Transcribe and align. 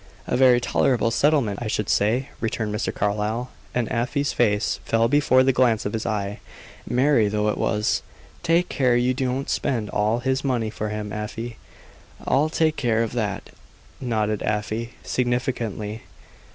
"A 0.25 0.35
very 0.35 0.59
tolerable 0.59 1.11
settlement, 1.11 1.59
I 1.61 1.67
should 1.67 1.87
say," 1.87 2.29
returned 2.39 2.73
Mr. 2.73 2.91
Carlyle; 2.91 3.51
and 3.75 3.87
Afy's 3.91 4.33
face 4.33 4.79
fell 4.83 5.07
before 5.07 5.43
the 5.43 5.53
glance 5.53 5.85
of 5.85 5.93
his 5.93 6.07
eye, 6.07 6.39
merry 6.89 7.27
though 7.27 7.49
it 7.49 7.57
was. 7.59 8.01
"Take 8.41 8.67
care 8.67 8.95
you 8.97 9.13
don't 9.13 9.47
spend 9.47 9.91
all 9.91 10.17
his 10.17 10.43
money 10.43 10.71
for 10.71 10.89
him, 10.89 11.13
Afy." 11.13 11.57
"I'll 12.25 12.49
take 12.49 12.77
care 12.77 13.03
of 13.03 13.11
that," 13.13 13.51
nodded 13.99 14.41
Afy, 14.41 14.95
significantly. 15.03 16.01